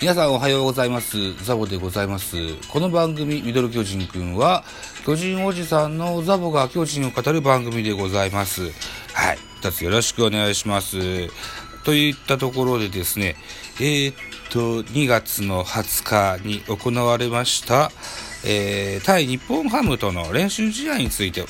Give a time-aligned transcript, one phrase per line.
[0.00, 1.34] 皆さんおはようございます。
[1.44, 2.56] ザボでございます。
[2.68, 4.64] この番組、ミドル巨人くんは、
[5.04, 8.62] 巨人おじさんのザボが巨人を語る番組でございます。
[9.12, 9.38] はい。
[9.60, 11.28] 二つよろしくお願いします。
[11.84, 13.36] といったところでですね、
[13.78, 14.14] えー、っ
[14.48, 17.92] と、2月の20日に行われました、
[18.42, 21.44] えー、対日本ハムとの練習試合について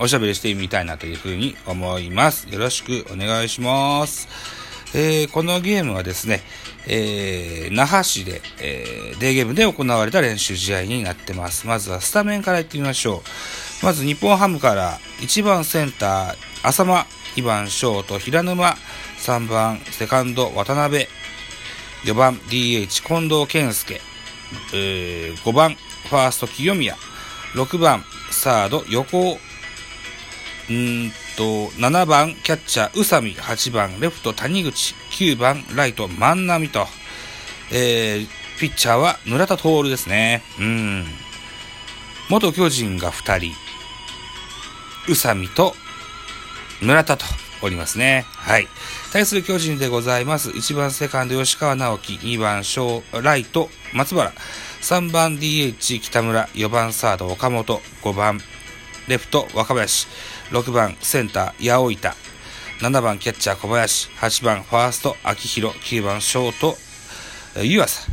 [0.00, 2.52] おしゃべりしてみたいなというふうに思います。
[2.52, 4.61] よろしくお願いします。
[4.94, 6.42] えーこのゲームはですね、
[6.86, 11.66] えー那覇市で、えーデーゲームで行われた練習試合になってます。
[11.66, 13.22] まずはスタメンからいってみましょ
[13.82, 13.84] う。
[13.84, 17.06] まず日本ハムから1番センター、浅間、
[17.36, 18.76] 2番ショート、平沼、
[19.18, 21.06] 3番セカンド、渡辺、
[22.04, 24.00] 4番 DH、近藤健介、
[24.74, 26.96] えー5番ファースト、清宮、
[27.54, 29.38] 6番サード、横尾、
[30.70, 36.86] うんと、7番キャッチャー、宇佐美、8番レフト、谷口、9番ライト、万波と、
[37.72, 40.42] えー、ピッチャーは村田徹ですね。
[40.58, 41.04] うん。
[42.28, 43.52] 元巨人が2人、
[45.08, 45.74] 宇佐美と
[46.80, 47.24] 村田と
[47.62, 48.24] おりますね。
[48.28, 48.68] はい。
[49.12, 50.50] 対する巨人でございます。
[50.50, 54.32] 1番セカンド吉川直樹、2番ショーライト松原、
[54.80, 58.40] 3番 DH 北村、4番サード岡本、5番
[59.06, 60.08] レフト若林、
[60.52, 62.14] 6番センター八百板、
[62.80, 66.76] 7番キャッチャー小林、8番ファースト秋広、9番ショート
[67.62, 68.06] 湯浅、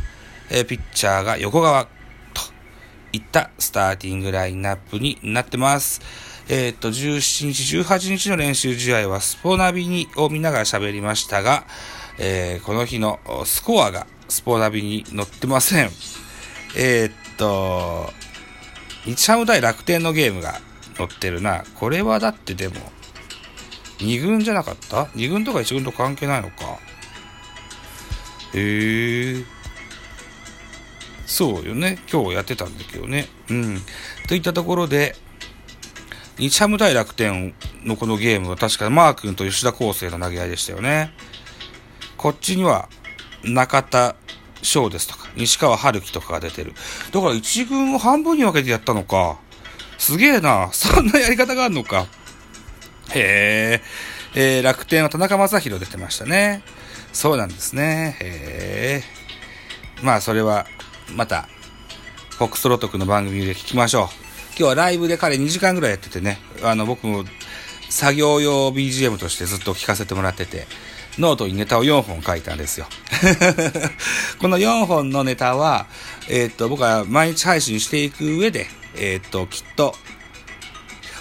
[0.48, 1.84] ピッチャーが横川。
[1.84, 1.90] と
[3.12, 6.00] いったスターティングラインナップになってます。
[6.48, 11.64] えーっと、17日、18日の練習試合はスポナビにを見ながら喋りましたが、
[12.18, 15.90] えーこの日のスコアがスポナビに載ってません。
[16.74, 18.10] えーっと、
[19.04, 20.58] 日ハム対楽天のゲームが
[21.06, 21.64] 載ってるな。
[21.74, 22.74] これはだってでも、
[23.98, 26.78] 2軍じゃなかった ?2 軍とか1軍と関係ないのか。
[28.54, 29.44] へえ。
[31.26, 31.98] そうよね。
[32.10, 33.28] 今日やってたんだけどね。
[33.48, 33.80] うん。
[34.28, 35.14] といったところで、
[36.38, 41.12] 日ハム対楽天のこのゲームは確かマー君と吉田康生の投げ合いでしたよね。
[42.16, 42.88] こっちには
[43.44, 44.16] 中田
[44.62, 46.72] 翔ですとか、西川春樹とかが出てる。
[47.12, 49.38] だから一軍を半分に分けてやったのか。
[50.00, 50.70] すげえな。
[50.72, 52.06] そんなやり方があるのか。
[53.10, 53.82] へえ。
[54.34, 56.62] えー楽天は田中将大出てましたね。
[57.12, 58.16] そうなんですね。
[58.20, 60.02] へえ。
[60.02, 60.66] まあ、それは、
[61.14, 61.48] また、
[62.38, 64.06] フォックストロト君の番組で聞きましょう。
[64.50, 67.24] 今日はライブで彼2時間ぐらいやっててね、あの、僕も
[67.90, 70.66] 作業用 BGM としてずっと聞かせてもらってて、
[71.18, 72.86] ノートにネタを4本書いたんですよ。
[74.38, 75.86] この4本のネタは、
[76.28, 79.94] えーっと、僕は毎日配信していく上で、えーっと、きっと、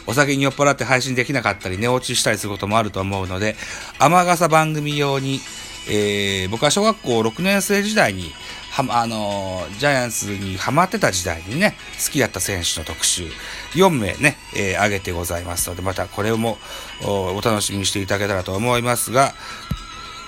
[0.05, 3.55] お酒に酔っ払って配信できなかったり、寝落ちしたりすることもあると思うので、
[3.99, 5.41] 雨傘番組用に、
[5.87, 8.31] えー僕は小学校6年生時代に、
[8.71, 11.75] は、あのージャイアンツにハマってた時代にね、
[12.05, 13.27] 好きだった選手の特集、
[13.73, 16.57] 4名ね、えー挙げてございますので、またこれも
[17.03, 19.33] おお楽しみにしていただけたらと思いますが、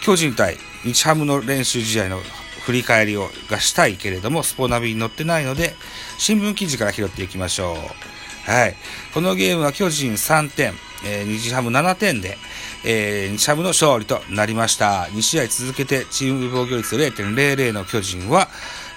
[0.01, 2.19] 巨人対日ハムの練習試合の
[2.65, 5.75] 振り返りをがしたいけれども、スポナビに載ってないので、
[6.17, 8.51] 新聞記事から拾っていきましょう。
[8.51, 8.75] はい。
[9.13, 10.73] このゲームは巨人3点、
[11.05, 12.37] えー日ハム7点で、
[12.85, 15.07] えー日ハムの勝利となりました。
[15.11, 18.47] 2試合続けてチーム防御率0.00の巨人は、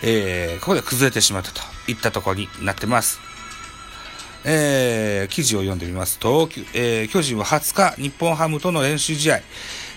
[0.02, 3.20] えーここで崩れてしまったといったところになってます。
[4.44, 9.40] えー記事を読んでみますと、えー巨人は20日、日本ハムとの練習試合、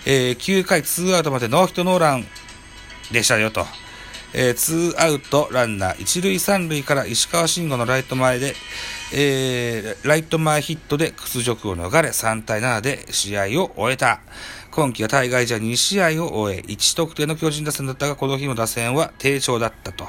[0.06, 2.26] えー9回2アウトまでノーヒットノーラン
[3.12, 3.66] でしたよと。
[4.34, 8.54] えー、2アウトランナー1塁3塁から石川慎吾のライト前で、
[9.14, 14.20] えーライト前ヒットで屈辱を逃れ3対7で試合を終えた。
[14.70, 20.06] 今季は大概じゃ2試合を終え1得点の巨人打線だったがこの日の打線は低調だったと。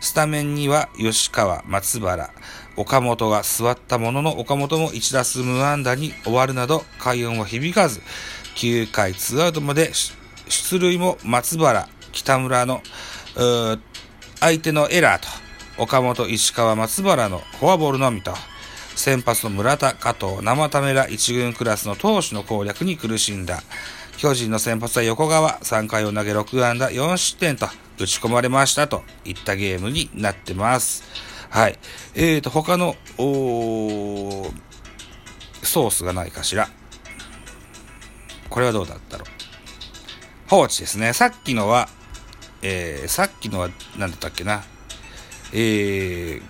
[0.00, 2.30] スタメンには吉川、松原、
[2.76, 8.00] 岡本が座ったものの岡本も1打数無安打に終わるなど快音は響かず
[8.56, 9.92] 9回2アウトまで
[10.48, 12.82] 出塁も松原、北村の
[13.36, 15.28] 相手のエラーと
[15.82, 18.32] 岡本、石川、松原のフォアボールのみと
[18.94, 23.62] 先発の村田、加藤、生田目ら一軍クラスの投手の攻略に苦しんだ。
[24.16, 27.66] 巨人の先発は横川、3回を投げ6安打4失点と
[27.98, 31.04] 打ち込まれましたといったゲームになってます。
[31.50, 31.78] はい。
[32.14, 34.52] えーと、他の、おー
[35.62, 36.70] ソースがないかしら。
[38.48, 39.28] これはどうだったろう。
[40.48, 41.12] 放置ですね。
[41.12, 41.90] さっきのは、
[42.68, 44.64] えー、さっきのは何だったっけな。
[45.52, 46.42] えー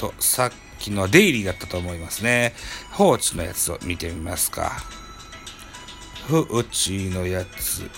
[0.00, 2.54] と、さっきのはデイリーだったと思いますね。
[2.92, 4.72] 放置のやつを見てみますか。
[6.30, 7.90] 放置のやつ。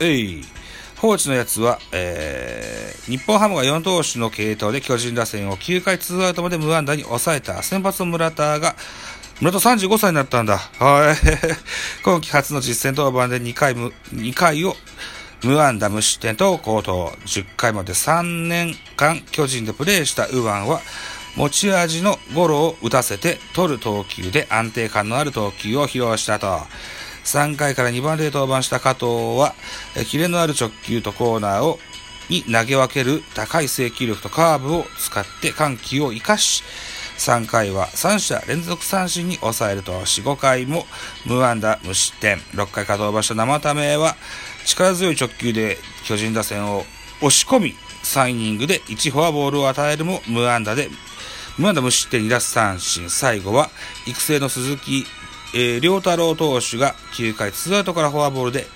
[0.00, 0.44] えい。
[0.98, 8.76] 放置のやつは、えー、日本ハムが4投手の継投で巨人打線を9回2アウトまで無安打に抑えた先発の村田が、
[9.40, 10.58] 村田35歳になったんだ。
[10.58, 11.16] はい。
[12.04, 14.76] 今季初の実戦登板で2回無、2回を
[15.46, 17.12] 無安打無失点と好投。
[17.24, 20.80] 10回まで3年間巨人でプレーした右腕は、
[21.36, 26.62] 持ち味のゴロを打たせて取る投球で安定感のある投球を披露したと。
[27.22, 29.06] 3回から2番で登板した加藤
[29.38, 29.54] は、
[30.08, 31.78] キレのある直球とコーナーを
[32.28, 36.64] に投げ分ける高い制球力とカーブを使って緩急を生かし、
[37.18, 40.86] 3回は3者連続三振に抑えると、4、5回も
[41.24, 44.16] 無安打無失点、6回か登板した生田目は
[44.66, 46.84] 力強い直球で巨人打線を
[47.20, 50.88] 押し込み、3イニングで1フォアボールを与えるも無安打で、
[51.58, 53.70] 無安打無失点2奪三振、最後は
[54.06, 55.06] 育成の鈴木
[55.54, 58.66] えー、良太郎投手が9回ツーアウトからフォアボールで、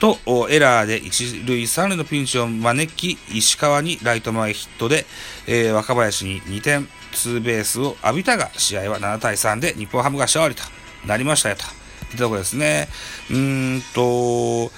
[0.00, 0.18] と、
[0.50, 5.04] エラーで一塁三塁のピンチを招き、石川にライト前ヒットで、
[5.46, 10.62] えー、若林に2点ツーベースを浴びたが、試合は7対3で日本ハムが勝利と
[11.06, 11.68] なりましたよ、といっ
[12.12, 12.88] たとこですね。
[13.30, 14.72] うーんと、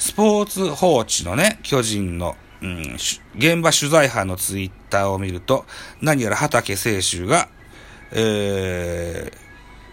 [0.00, 2.96] スポーツ報知のね、巨人の、うん、
[3.36, 5.66] 現場取材班のツイッターを見ると、
[6.00, 7.50] 何やら畑清舟が、
[8.12, 9.30] え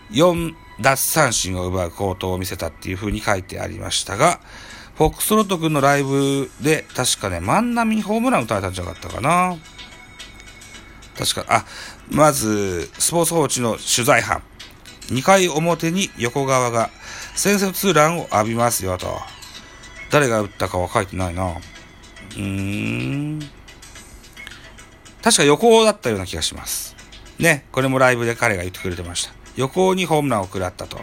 [0.09, 4.39] ー、4奪三振を奪う好投を見せたっていう風に書いてありましたが、
[4.95, 9.57] フォックスロット君のライブで確かね、万波にホームラン打たれたんじゃなかったかな。
[11.19, 11.65] 確か、あ、
[12.09, 14.41] まず、スポーツ報知の取材班。
[15.07, 16.91] 2回表に横川が
[17.35, 19.36] 先制ツーランを浴びますよと。
[20.09, 21.51] 誰が打ったかは書いてないな。
[21.51, 23.39] うーん。
[25.21, 26.95] 確か横だったような気がします。
[27.39, 29.33] ね、これもライブで彼が言ってくれてました。
[29.55, 30.99] 横にホームランを食らったと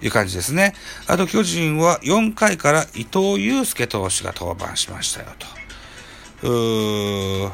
[0.00, 0.74] いう感じですね。
[1.06, 6.48] あと巨人は4回から伊藤祐介投手が登板しましたよと。
[6.48, 7.52] うー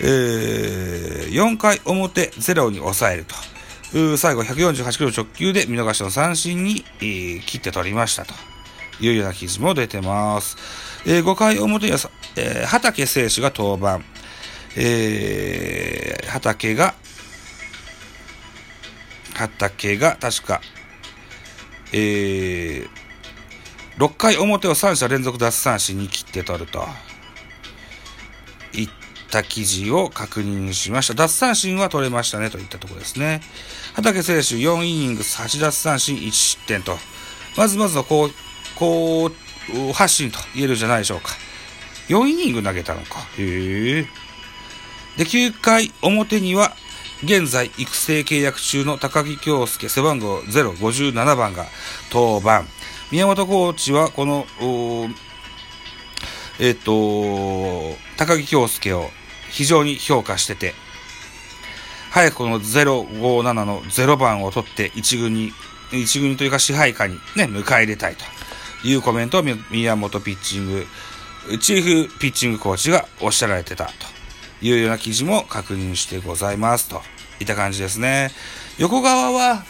[0.00, 3.34] えー、4回表ゼロに抑えると。
[4.16, 8.34] 最後148キロ直球で見逃しの三振に、えー、切って取りましたと
[9.00, 10.56] いうような記事も出てます。
[11.06, 11.98] えー、5回表には、
[12.36, 14.00] えー、畑選手が登板。
[14.76, 16.94] えー、畑が
[19.34, 20.60] 畑が確か、
[21.92, 22.88] えー、
[23.98, 26.84] 6回表を3者連続奪三振に切って取ると
[29.40, 31.14] った記事を確認しました。
[31.14, 33.40] 奪三振は取れましたねといったところですね。
[33.94, 36.96] 畑選手4イニング8奪三振1失点と、
[37.56, 38.30] まずまずのこう、
[38.76, 41.30] こう、発信と言えるんじゃないでしょうか。
[42.08, 43.20] 4イニング投げたのか。
[43.38, 44.06] へえ。
[45.16, 46.76] で、9回表には
[47.24, 51.66] 現在育成契約中の高木京介背番号057番が
[52.12, 52.64] 登板。
[53.10, 54.46] 宮本コーチはこの、
[56.58, 59.08] えっ、ー、と、高木京介を
[59.54, 60.74] 非常に評価してて、
[62.10, 65.52] 早くこの057の0番を取って一軍に、
[65.92, 68.24] 一軍というか支配下にね、迎え入れたいと
[68.86, 70.86] いうコメントを宮本ピッチング、
[71.60, 73.92] チーフピッチングコーチがおっしゃられてたと
[74.60, 77.02] いうような記事も確認してございますと。
[77.40, 78.30] いった感じですね。
[78.78, 79.64] 横川は、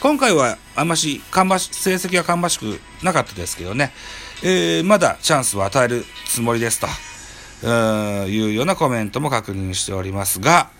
[0.00, 3.92] 今回はあんまし、芳し、成績は芳しくなかったですけどね、
[4.42, 6.88] えー、まだチャンスを与えるつもりですと、
[7.62, 10.70] いうようなコメントも確認しておりますが、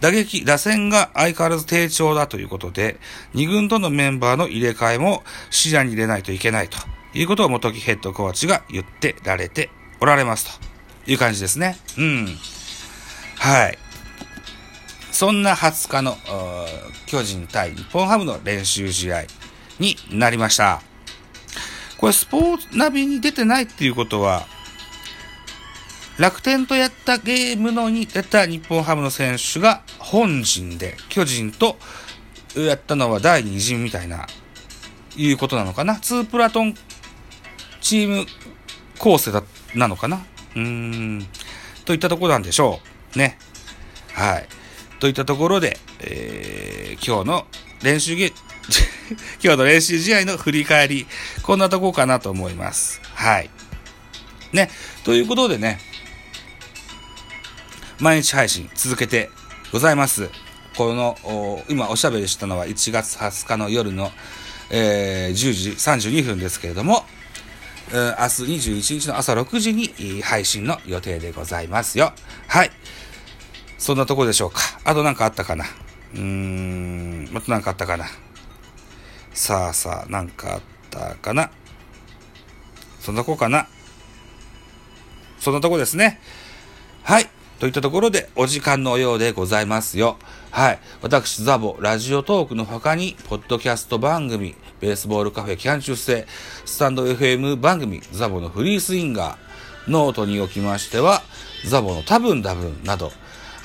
[0.00, 2.98] 打撃、打線が相変わらず低調だということで、
[3.34, 6.78] 2軍とのメンバーの入れ替えも視野に入れないといけないと
[7.12, 10.58] いうことを元木ヘッドコーチが言ってられておられます
[11.04, 11.76] という感じですね。
[11.98, 12.28] うん。
[13.38, 13.78] はい。
[15.12, 16.16] そんな20日の
[17.06, 19.24] 巨人対日本ハムの練習試合
[19.78, 20.80] になりました。
[21.98, 24.46] これスポーツナビに出てないっていうことは、
[26.18, 31.76] 楽天とやったゲームのに出た日本ハムの選手が本陣で巨人と
[32.56, 34.26] やったのは第2陣みたいな、
[35.16, 36.74] いうことなのかな？2プラトン
[37.80, 38.26] チーム
[38.98, 39.42] 構成だ、
[39.74, 40.24] なのかな？
[40.56, 41.26] うーん。
[41.84, 42.80] といったところなんでしょ
[43.14, 43.18] う。
[43.18, 43.38] ね。
[44.12, 44.46] はい。
[44.98, 47.46] といったところで、えー、今日の
[47.82, 48.32] 練習ゲ、
[49.42, 51.06] 今日の練習試合の振り返り、
[51.42, 53.00] こんなとこかなと思います。
[53.14, 53.50] はい。
[54.52, 54.70] ね。
[55.04, 55.78] ということでね、
[58.00, 59.30] 毎日配信続けて
[59.72, 60.30] ございます。
[60.74, 61.18] この、
[61.68, 64.10] 今おしゃべりしたのは1月20日の夜の、
[64.70, 67.04] えー、10時32分ですけれども、
[67.92, 68.00] 明日
[68.72, 72.14] 21日の朝6時に配信の予定でございますよ。
[72.48, 72.70] はい。
[73.76, 74.60] そんなとこでしょうか。
[74.84, 75.66] あと何かあったかな？
[76.14, 78.06] うーん、また何かあったかな？
[79.34, 81.50] さあさあ、何かあったかな？
[83.00, 83.66] そんなとこかな？
[85.38, 86.18] そんなとこですね。
[87.02, 87.28] はい。
[87.60, 90.16] といったところで、お時間のようでございますよ。
[90.50, 90.78] はい。
[91.02, 96.26] 私、ザボ、ラジオトークの他に、ポッドキャスト番組、ベースボールカフェ期間中制、
[96.64, 101.20] スタンド FM 番組、ザボのフリースインガー、ノートにおきましては、
[101.66, 103.12] ザボの多分多分など、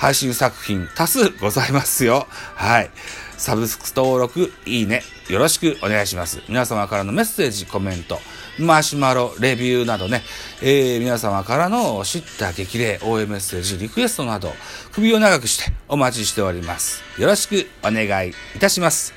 [0.06, 2.28] 配信作品多数ございますよ。
[2.30, 2.92] はい。
[3.40, 6.44] サブスク登録、いいね、よろしくお願いします。
[6.48, 8.20] 皆様からのメッセージ、コメント、
[8.60, 10.22] マシュマロ、レビューなどね、
[10.62, 14.54] えー、皆様からの知った激励、応援メッセージ、リクエストなど、
[14.92, 17.02] 首を長くしてお待ちしております。
[17.18, 19.12] よろしくお願いいたします。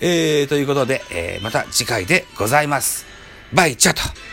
[0.00, 3.04] えー、ということで、えー、また次回でございます。
[3.52, 4.31] バイチャと。